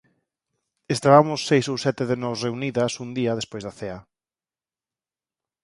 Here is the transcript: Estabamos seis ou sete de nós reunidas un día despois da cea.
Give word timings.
Estabamos 0.95 1.39
seis 1.49 1.65
ou 1.71 1.77
sete 1.85 2.03
de 2.09 2.17
nós 2.23 2.37
reunidas 2.45 2.93
un 3.03 3.09
día 3.19 3.37
despois 3.39 3.63
da 3.67 3.75
cea. 3.79 3.99